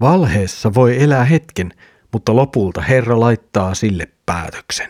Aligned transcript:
Valheessa 0.00 0.74
voi 0.74 1.02
elää 1.02 1.24
hetken, 1.24 1.72
mutta 2.12 2.36
lopulta 2.36 2.80
Herra 2.82 3.20
laittaa 3.20 3.74
sille 3.74 4.08
päätöksen. 4.26 4.88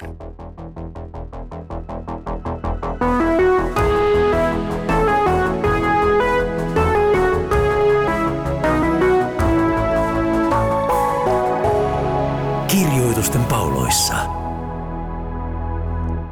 Kirjoitusten 12.69 13.45
pauloissa. 13.45 14.15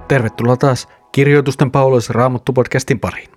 Tervetuloa 0.09 0.57
taas 0.57 0.89
Kirjoitusten 1.13 1.71
pauloissa 1.71 2.13
Raamuttu 2.13 2.53
podcastin 2.53 3.01
pariin. 3.01 3.31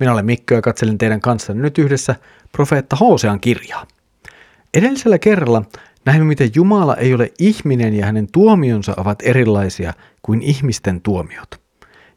Minä 0.00 0.12
olen 0.12 0.26
Mikko 0.26 0.54
ja 0.54 0.62
katselen 0.62 0.98
teidän 0.98 1.20
kanssanne 1.20 1.62
nyt 1.62 1.78
yhdessä 1.78 2.14
profeetta 2.52 2.96
Hosean 2.96 3.40
kirjaa. 3.40 3.86
Edellisellä 4.74 5.18
kerralla 5.18 5.62
näimme, 6.04 6.24
miten 6.24 6.50
Jumala 6.54 6.96
ei 6.96 7.14
ole 7.14 7.32
ihminen 7.38 7.94
ja 7.94 8.06
hänen 8.06 8.28
tuomionsa 8.32 8.94
ovat 8.96 9.18
erilaisia 9.22 9.92
kuin 10.22 10.42
ihmisten 10.42 11.00
tuomiot. 11.00 11.60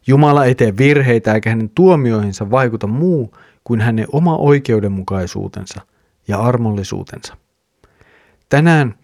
Jumala 0.06 0.44
ei 0.44 0.54
tee 0.54 0.76
virheitä 0.76 1.34
eikä 1.34 1.50
hänen 1.50 1.70
tuomioihinsa 1.70 2.50
vaikuta 2.50 2.86
muu 2.86 3.34
kuin 3.64 3.80
hänen 3.80 4.06
oma 4.12 4.36
oikeudenmukaisuutensa 4.36 5.80
ja 6.28 6.38
armollisuutensa. 6.38 7.36
Tänään 8.48 8.94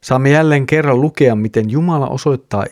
saamme 0.00 0.30
jälleen 0.30 0.66
kerran 0.66 1.00
lukea, 1.00 1.34
miten 1.34 1.70
Jumala 1.70 2.08
osoittaa 2.08 2.64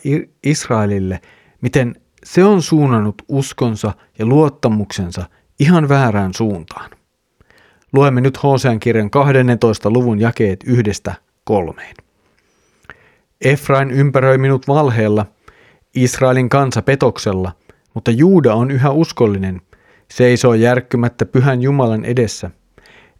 Israelille, 0.43 1.19
miten 1.61 1.95
se 2.23 2.43
on 2.43 2.61
suunnannut 2.61 3.21
uskonsa 3.27 3.93
ja 4.19 4.25
luottamuksensa 4.25 5.25
ihan 5.59 5.89
väärään 5.89 6.33
suuntaan. 6.33 6.96
Luemme 7.93 8.21
nyt 8.21 8.43
Hosean 8.43 8.79
kirjan 8.79 9.09
12. 9.09 9.89
luvun 9.89 10.19
jakeet 10.19 10.63
yhdestä 10.65 11.13
kolmeen. 11.43 11.95
Efrain 13.41 13.91
ympäröi 13.91 14.37
minut 14.37 14.67
valheella, 14.67 15.25
Israelin 15.95 16.49
kansa 16.49 16.81
petoksella, 16.81 17.51
mutta 17.93 18.11
Juuda 18.11 18.53
on 18.53 18.71
yhä 18.71 18.91
uskollinen, 18.91 19.61
seisoo 20.11 20.53
järkkymättä 20.53 21.25
pyhän 21.25 21.61
Jumalan 21.61 22.05
edessä. 22.05 22.51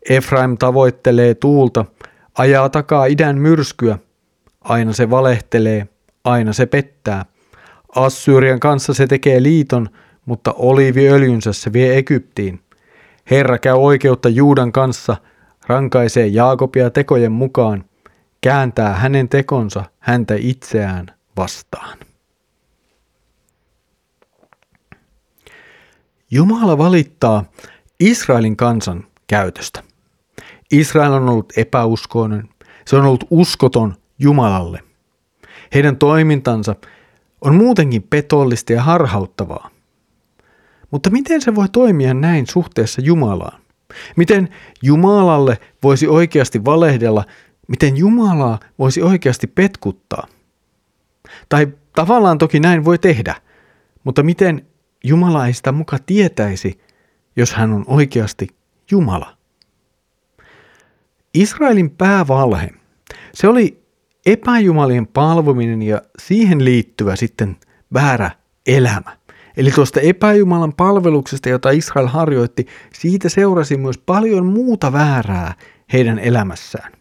Efraim 0.09 0.57
tavoittelee 0.57 1.33
tuulta, 1.33 1.85
ajaa 2.37 2.69
takaa 2.69 3.05
idän 3.05 3.37
myrskyä, 3.37 3.97
aina 4.61 4.93
se 4.93 5.09
valehtelee, 5.09 5.87
aina 6.23 6.53
se 6.53 6.65
pettää. 6.65 7.25
Assyrian 7.95 8.59
kanssa 8.59 8.93
se 8.93 9.07
tekee 9.07 9.43
liiton, 9.43 9.89
mutta 10.25 10.53
oliiviöljynsä 10.57 11.53
se 11.53 11.73
vie 11.73 11.97
Egyptiin. 11.97 12.59
Herra 13.31 13.58
käy 13.58 13.73
oikeutta 13.73 14.30
Juudan 14.30 14.72
kanssa, 14.72 15.17
rankaisee 15.67 16.28
Jaakobia 16.28 16.89
tekojen 16.89 17.31
mukaan, 17.31 17.86
kääntää 18.42 18.94
hänen 18.94 19.30
tekonsa 19.30 19.83
häntä 20.00 20.36
itseään 20.38 21.11
vastaan. 21.38 21.98
Jumala 26.31 26.78
valittaa 26.78 27.44
Israelin 28.00 28.58
kansan 28.58 29.03
käytöstä. 29.28 29.83
Israel 30.72 31.14
on 31.14 31.30
ollut 31.30 31.53
epäuskoinen, 31.58 32.50
se 32.86 32.95
on 32.95 33.05
ollut 33.05 33.28
uskoton 33.30 33.95
Jumalalle. 34.20 34.83
Heidän 35.73 35.98
toimintansa 35.98 36.75
on 37.42 37.55
muutenkin 37.55 38.03
petollista 38.03 38.73
ja 38.73 38.83
harhauttavaa. 38.83 39.70
Mutta 40.91 41.09
miten 41.09 41.41
se 41.41 41.55
voi 41.55 41.69
toimia 41.69 42.13
näin 42.13 42.47
suhteessa 42.47 43.02
Jumalaan? 43.02 43.61
Miten 44.16 44.49
Jumalalle 44.83 45.57
voisi 45.83 46.07
oikeasti 46.07 46.66
valehdella? 46.66 47.25
Miten 47.67 47.97
Jumalaa 47.97 48.59
voisi 48.80 49.02
oikeasti 49.02 49.47
petkuttaa? 49.47 50.27
Tai 51.49 51.67
tavallaan 51.95 52.38
toki 52.38 52.59
näin 52.59 52.85
voi 52.85 52.97
tehdä, 52.97 53.35
mutta 54.03 54.23
miten 54.23 54.65
Jumala 55.03 55.48
ei 55.48 55.53
sitä 55.53 55.71
muka 55.71 55.98
tietäisi, 56.05 56.80
jos 57.36 57.54
hän 57.54 57.73
on 57.73 57.83
oikeasti 57.87 58.48
Jumala? 58.92 59.37
Israelin 61.33 61.89
päävalhe, 61.89 62.69
se 63.33 63.48
oli 63.48 63.83
epäjumalien 64.25 65.08
palvominen 65.08 65.81
ja 65.81 66.02
siihen 66.19 66.65
liittyvä 66.65 67.15
sitten 67.15 67.58
väärä 67.93 68.31
elämä. 68.65 69.17
Eli 69.57 69.71
tuosta 69.71 69.99
epäjumalan 69.99 70.73
palveluksesta, 70.73 71.49
jota 71.49 71.69
Israel 71.69 72.07
harjoitti, 72.07 72.65
siitä 72.93 73.29
seurasi 73.29 73.77
myös 73.77 73.97
paljon 73.97 74.45
muuta 74.45 74.93
väärää 74.93 75.53
heidän 75.93 76.19
elämässään. 76.19 76.91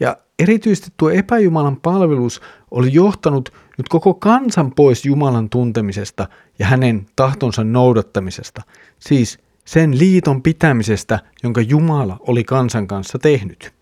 Ja 0.00 0.16
erityisesti 0.38 0.90
tuo 0.96 1.10
epäjumalan 1.10 1.80
palvelus 1.80 2.40
oli 2.70 2.92
johtanut 2.92 3.52
nyt 3.78 3.88
koko 3.88 4.14
kansan 4.14 4.72
pois 4.72 5.04
Jumalan 5.04 5.50
tuntemisesta 5.50 6.28
ja 6.58 6.66
hänen 6.66 7.06
tahtonsa 7.16 7.64
noudattamisesta, 7.64 8.62
siis 8.98 9.38
sen 9.64 9.98
liiton 9.98 10.42
pitämisestä, 10.42 11.18
jonka 11.42 11.60
Jumala 11.60 12.16
oli 12.20 12.44
kansan 12.44 12.86
kanssa 12.86 13.18
tehnyt. 13.18 13.74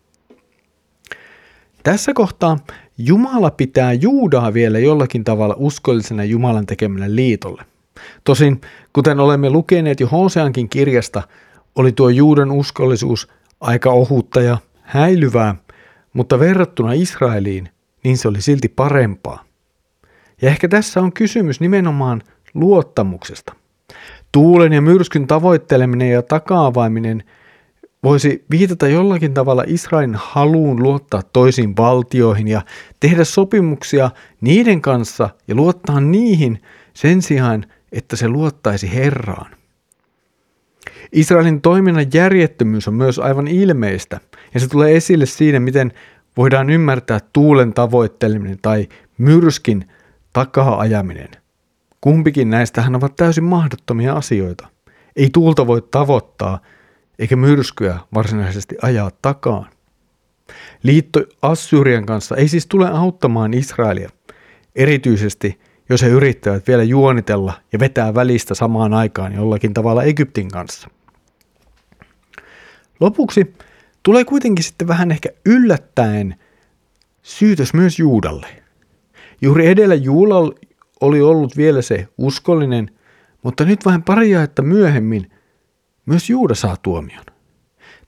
Tässä 1.83 2.15
kohtaa 2.15 2.59
Jumala 3.07 3.51
pitää 3.51 3.93
Juudaa 3.93 4.55
vielä 4.55 4.79
jollakin 4.79 5.25
tavalla 5.25 5.55
uskollisena 5.59 6.25
Jumalan 6.25 6.67
tekemälle 6.67 7.17
liitolle. 7.17 7.65
Tosin, 8.25 8.61
kuten 8.93 9.21
olemme 9.21 9.51
lukeneet 9.51 10.01
jo 10.01 10.07
Hoseankin 10.07 10.69
kirjasta, 10.69 11.23
oli 11.75 11.93
tuo 11.93 12.09
Juudan 12.09 12.51
uskollisuus 12.51 13.29
aika 13.61 13.91
ohutta 13.91 14.41
ja 14.41 14.59
häilyvää, 14.83 15.55
mutta 16.13 16.39
verrattuna 16.39 16.93
Israeliin, 16.93 17.69
niin 18.05 18.19
se 18.19 18.29
oli 18.29 18.41
silti 18.41 18.69
parempaa. 18.69 19.45
Ja 20.43 20.49
ehkä 20.49 20.69
tässä 20.69 21.01
on 21.01 21.13
kysymys 21.13 21.61
nimenomaan 21.61 22.23
luottamuksesta. 22.55 23.53
Tuulen 24.33 24.73
ja 24.73 24.81
myrskyn 24.81 25.27
tavoitteleminen 25.27 26.11
ja 26.11 26.23
takaavaiminen– 26.23 27.23
voisi 28.03 28.45
viitata 28.51 28.89
jollakin 28.89 29.35
tavalla 29.35 29.65
Israelin 29.67 30.15
haluun 30.15 30.83
luottaa 30.83 31.23
toisiin 31.33 31.77
valtioihin 31.77 32.49
ja 32.49 32.63
tehdä 33.01 33.25
sopimuksia 33.25 34.11
niiden 34.41 34.81
kanssa 34.81 35.31
ja 35.49 35.55
luottaa 35.55 36.01
niihin 36.01 36.63
sen 36.95 37.23
sijaan, 37.23 37.67
että 37.93 38.17
se 38.17 38.29
luottaisi 38.29 38.95
Herraan. 38.95 39.51
Israelin 41.13 41.61
toiminnan 41.61 42.07
järjettömyys 42.15 42.89
on 42.89 42.95
myös 42.95 43.19
aivan 43.19 43.49
ilmeistä, 43.49 44.21
ja 44.55 44.61
se 44.61 44.69
tulee 44.69 44.97
esille 44.97 45.27
siinä, 45.27 45.61
miten 45.61 45.93
voidaan 46.37 46.71
ymmärtää 46.71 47.19
tuulen 47.33 47.73
tavoitteleminen 47.73 48.59
tai 48.63 48.89
myrskin 49.19 49.89
takaa 50.33 50.81
ajaminen. 50.81 51.29
Kumpikin 52.01 52.51
näistähän 52.51 52.95
ovat 52.95 53.17
täysin 53.17 53.45
mahdottomia 53.45 54.13
asioita. 54.13 54.69
Ei 55.17 55.31
tuulta 55.33 55.67
voi 55.67 55.83
tavoittaa, 55.91 56.59
eikä 57.23 57.37
myrskyä 57.37 57.99
varsinaisesti 58.15 58.77
ajaa 58.83 59.11
takaan. 59.23 59.67
Liitto 60.83 61.21
Assyrian 61.43 62.07
kanssa 62.07 62.37
ei 62.37 62.49
siis 62.49 62.67
tule 62.67 62.89
auttamaan 62.89 63.55
Israelia, 63.55 64.11
erityisesti 64.77 65.61
jos 65.89 66.03
he 66.03 66.09
yrittävät 66.09 66.67
vielä 66.67 66.83
juonitella 66.83 67.53
ja 67.73 67.79
vetää 67.79 68.15
välistä 68.15 68.55
samaan 68.55 68.95
aikaan 68.95 69.35
jollakin 69.35 69.75
tavalla 69.75 70.03
Egyptin 70.03 70.49
kanssa. 70.49 70.89
Lopuksi 73.01 73.55
tulee 74.03 74.25
kuitenkin 74.25 74.65
sitten 74.65 74.89
vähän 74.89 75.11
ehkä 75.11 75.29
yllättäen 75.47 76.35
syytös 77.23 77.75
myös 77.75 77.99
Juudalle. 77.99 78.47
Juuri 79.41 79.67
edellä 79.67 79.95
Juulal 79.95 80.53
oli 81.01 81.21
ollut 81.21 81.57
vielä 81.57 81.83
se 81.83 82.09
uskollinen, 82.19 82.91
mutta 83.43 83.65
nyt 83.65 83.85
vähän 83.85 84.03
pari 84.03 84.33
että 84.33 84.63
myöhemmin 84.63 85.32
myös 86.07 86.31
Juuda 86.31 86.55
saa 86.55 86.77
tuomion. 86.77 87.25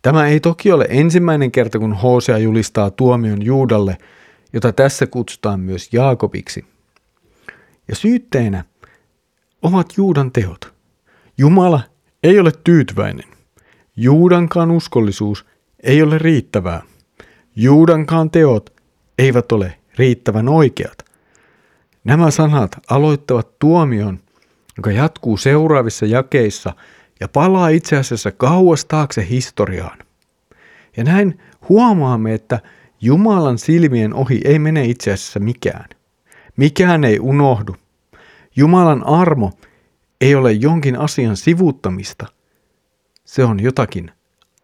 Tämä 0.02 0.26
ei 0.26 0.40
toki 0.40 0.72
ole 0.72 0.86
ensimmäinen 0.88 1.52
kerta, 1.52 1.78
kun 1.78 1.92
Hosea 1.92 2.38
julistaa 2.38 2.90
tuomion 2.90 3.44
Juudalle, 3.44 3.98
jota 4.52 4.72
tässä 4.72 5.06
kutsutaan 5.06 5.60
myös 5.60 5.88
Jaakobiksi. 5.92 6.64
Ja 7.88 7.96
syytteenä 7.96 8.64
ovat 9.62 9.96
Juudan 9.96 10.32
teot. 10.32 10.74
Jumala 11.38 11.80
ei 12.22 12.40
ole 12.40 12.52
tyytyväinen. 12.64 13.24
Juudankaan 13.96 14.70
uskollisuus 14.70 15.46
ei 15.82 16.02
ole 16.02 16.18
riittävää. 16.18 16.82
Juudankaan 17.56 18.30
teot 18.30 18.70
eivät 19.18 19.52
ole 19.52 19.78
riittävän 19.98 20.48
oikeat. 20.48 20.98
Nämä 22.04 22.30
sanat 22.30 22.76
aloittavat 22.90 23.58
tuomion, 23.58 24.20
joka 24.76 24.92
jatkuu 24.92 25.36
seuraavissa 25.36 26.06
jakeissa– 26.06 26.72
ja 27.20 27.28
palaa 27.28 27.68
itse 27.68 27.96
asiassa 27.96 28.30
kauas 28.30 28.84
taakse 28.84 29.26
historiaan. 29.30 29.98
Ja 30.96 31.04
näin 31.04 31.38
huomaamme, 31.68 32.34
että 32.34 32.60
Jumalan 33.00 33.58
silmien 33.58 34.14
ohi 34.14 34.40
ei 34.44 34.58
mene 34.58 34.84
itse 34.84 35.12
asiassa 35.12 35.40
mikään. 35.40 35.88
Mikään 36.56 37.04
ei 37.04 37.20
unohdu. 37.20 37.76
Jumalan 38.56 39.06
armo 39.06 39.52
ei 40.20 40.34
ole 40.34 40.52
jonkin 40.52 40.98
asian 40.98 41.36
sivuuttamista. 41.36 42.26
Se 43.24 43.44
on 43.44 43.60
jotakin 43.60 44.10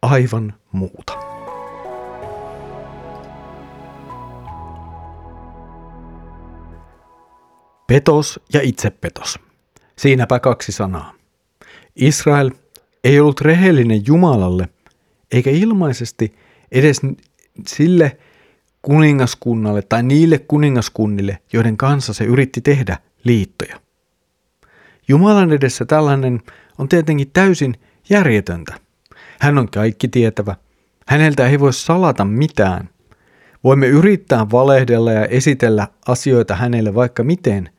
aivan 0.01 0.53
muuta. 0.71 1.13
Petos 7.87 8.39
ja 8.53 8.61
itsepetos. 8.63 9.39
Siinäpä 9.97 10.39
kaksi 10.39 10.71
sanaa. 10.71 11.20
Israel 11.95 12.51
ei 13.03 13.19
ollut 13.19 13.41
rehellinen 13.41 14.01
Jumalalle, 14.07 14.69
eikä 15.31 15.49
ilmaisesti 15.49 16.35
edes 16.71 17.01
sille 17.67 18.17
kuningaskunnalle 18.81 19.81
tai 19.81 20.03
niille 20.03 20.39
kuningaskunnille, 20.39 21.39
joiden 21.53 21.77
kanssa 21.77 22.13
se 22.13 22.23
yritti 22.23 22.61
tehdä 22.61 22.97
liittoja. 23.23 23.79
Jumalan 25.07 25.51
edessä 25.51 25.85
tällainen 25.85 26.41
on 26.77 26.89
tietenkin 26.89 27.31
täysin 27.33 27.75
järjetöntä. 28.09 28.75
Hän 29.39 29.57
on 29.57 29.69
kaikki 29.69 30.07
tietävä. 30.07 30.55
Häneltä 31.07 31.47
ei 31.47 31.59
voi 31.59 31.73
salata 31.73 32.25
mitään. 32.25 32.89
Voimme 33.63 33.87
yrittää 33.87 34.51
valehdella 34.51 35.11
ja 35.11 35.25
esitellä 35.25 35.87
asioita 36.07 36.55
hänelle 36.55 36.95
vaikka 36.95 37.23
miten, 37.23 37.69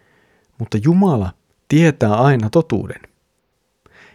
mutta 0.59 0.79
Jumala 0.85 1.31
tietää 1.69 2.15
aina 2.15 2.51
totuuden. 2.51 3.01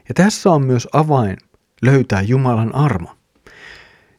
Ja 0.07 0.13
tässä 0.13 0.51
on 0.51 0.65
myös 0.65 0.87
avain 0.93 1.37
löytää 1.81 2.21
Jumalan 2.21 2.75
armo. 2.75 3.09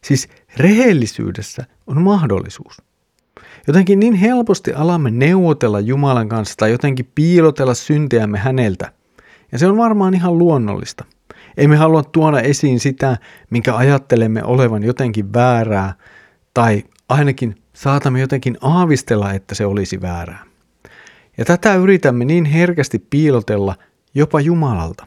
Siis 0.05 0.29
rehellisyydessä 0.57 1.65
on 1.87 2.03
mahdollisuus. 2.03 2.83
Jotenkin 3.67 4.01
niin 4.01 4.15
helposti 4.15 4.73
alamme 4.73 5.11
neuvotella 5.11 5.81
Jumalan 5.81 6.29
kanssa 6.29 6.55
tai 6.57 6.71
jotenkin 6.71 7.11
piilotella 7.15 7.75
syntiämme 7.75 8.39
häneltä. 8.39 8.93
Ja 9.53 9.59
se 9.59 9.67
on 9.67 9.77
varmaan 9.77 10.15
ihan 10.15 10.39
luonnollista. 10.39 11.05
Emme 11.57 11.77
halua 11.77 12.03
tuoda 12.03 12.41
esiin 12.41 12.81
sitä, 12.81 13.17
minkä 13.51 13.77
ajattelemme 13.77 14.45
olevan 14.45 14.83
jotenkin 14.83 15.33
väärää, 15.33 15.95
tai 16.55 16.85
ainakin 17.09 17.55
saatamme 17.73 18.21
jotenkin 18.21 18.59
aavistella, 18.61 19.33
että 19.33 19.55
se 19.55 19.67
olisi 19.67 20.01
väärää. 20.01 20.45
Ja 21.39 21.45
tätä 21.45 21.75
yritämme 21.75 22.25
niin 22.25 22.45
herkästi 22.45 22.99
piilotella 22.99 23.75
jopa 24.15 24.41
Jumalalta. 24.41 25.07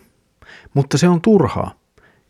Mutta 0.74 0.98
se 0.98 1.08
on 1.08 1.22
turhaa. 1.22 1.72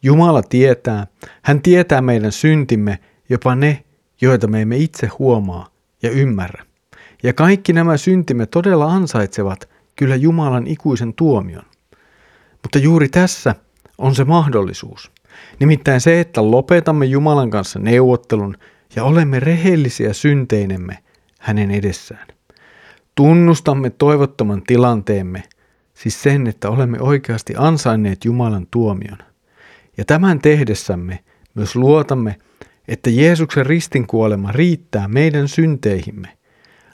Jumala 0.04 0.44
tietää, 0.44 1.08
hän 1.42 1.62
tietää 1.62 2.02
meidän 2.02 2.32
syntimme, 2.32 3.00
jopa 3.30 3.56
ne, 3.56 3.84
joita 4.22 4.48
me 4.48 4.62
emme 4.62 4.78
itse 4.78 5.08
huomaa 5.08 5.68
ja 6.04 6.10
ymmärrä. 6.10 6.66
Ja 7.24 7.34
kaikki 7.34 7.74
nämä 7.74 7.98
syntimme 7.98 8.46
todella 8.46 8.94
ansaitsevat 8.94 9.70
kyllä 9.96 10.16
Jumalan 10.16 10.68
ikuisen 10.68 11.14
tuomion. 11.14 11.64
Mutta 12.62 12.80
juuri 12.80 13.10
tässä 13.10 13.56
on 13.98 14.16
se 14.16 14.24
mahdollisuus. 14.24 15.12
Nimittäin 15.60 16.02
se, 16.02 16.20
että 16.20 16.52
lopetamme 16.52 17.06
Jumalan 17.06 17.50
kanssa 17.50 17.80
neuvottelun 17.80 18.58
ja 18.96 19.04
olemme 19.04 19.40
rehellisiä 19.40 20.14
synteinemme 20.14 20.98
hänen 21.40 21.72
edessään. 21.72 22.28
Tunnustamme 23.16 23.90
toivottoman 23.90 24.62
tilanteemme, 24.62 25.44
siis 26.02 26.22
sen, 26.22 26.48
että 26.48 26.70
olemme 26.70 27.00
oikeasti 27.02 27.54
ansainneet 27.58 28.26
Jumalan 28.26 28.68
tuomion. 28.72 29.18
Ja 29.98 30.06
tämän 30.06 30.40
tehdessämme 30.40 31.20
myös 31.54 31.76
luotamme, 31.76 32.36
että 32.88 33.10
Jeesuksen 33.10 33.66
ristinkuolema 33.66 34.52
riittää 34.52 35.08
meidän 35.08 35.48
synteihimme. 35.48 36.38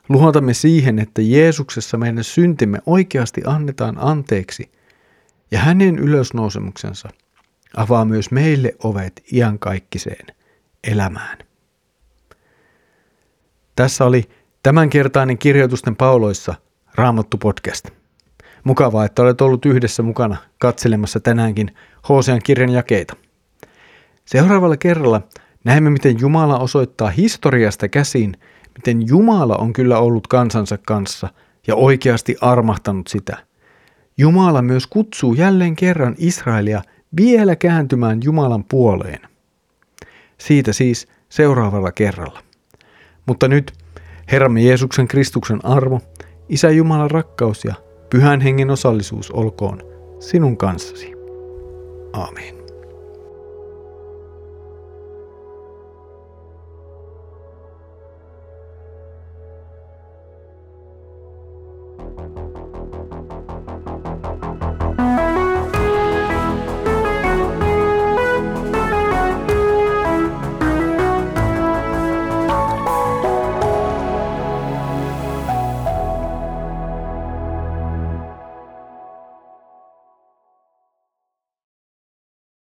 Luotamme 0.10 0.54
siihen, 0.54 1.00
että 1.00 1.22
Jeesuksessa 1.22 1.98
meidän 1.98 2.24
syntimme 2.24 2.80
oikeasti 2.86 3.42
annetaan 3.46 3.98
anteeksi, 4.00 4.72
ja 5.52 5.60
hänen 5.60 6.00
ylösnousemuksensa 6.00 7.10
avaa 7.78 8.06
myös 8.06 8.32
meille 8.32 8.76
ovet 8.84 9.24
iankaikkiseen 9.34 10.26
elämään. 10.84 11.38
Tässä 13.76 14.06
oli 14.06 14.30
tämänkertainen 14.64 15.38
kirjoitusten 15.38 15.96
pauloissa 15.96 16.56
Raamattu 16.96 17.38
podcast. 17.38 17.90
Mukavaa, 18.68 19.06
että 19.06 19.22
olet 19.22 19.42
ollut 19.42 19.66
yhdessä 19.66 20.04
mukana 20.04 20.38
katselemassa 20.58 21.20
tänäänkin 21.20 21.76
Hosean 22.10 22.42
kirjan 22.44 22.70
jakeita. 22.70 23.16
Seuraavalla 24.26 24.78
kerralla 24.78 25.22
näemme, 25.64 25.90
miten 25.90 26.20
Jumala 26.20 26.60
osoittaa 26.60 27.10
historiasta 27.10 27.88
käsin, 27.88 28.38
miten 28.78 29.08
Jumala 29.08 29.56
on 29.56 29.74
kyllä 29.74 30.00
ollut 30.00 30.28
kansansa 30.28 30.78
kanssa 30.88 31.30
ja 31.68 31.76
oikeasti 31.76 32.36
armahtanut 32.42 33.08
sitä. 33.08 33.38
Jumala 34.18 34.62
myös 34.62 34.88
kutsuu 34.88 35.34
jälleen 35.34 35.76
kerran 35.76 36.16
Israelia 36.18 36.82
vielä 37.18 37.56
kääntymään 37.56 38.20
Jumalan 38.24 38.64
puoleen. 38.64 39.20
Siitä 40.38 40.74
siis 40.74 41.08
seuraavalla 41.30 41.92
kerralla. 41.92 42.40
Mutta 43.26 43.48
nyt 43.48 43.74
Herramme 44.32 44.62
Jeesuksen 44.62 45.08
Kristuksen 45.08 45.66
armo, 45.66 46.02
Isä 46.50 46.70
Jumalan 46.70 47.12
rakkaus 47.12 47.66
ja 47.66 47.87
Pyhän 48.10 48.42
Hengen 48.42 48.70
osallisuus 48.70 49.32
olkoon 49.32 49.82
sinun 50.20 50.58
kanssasi. 50.58 51.12
Aamen. 52.14 52.67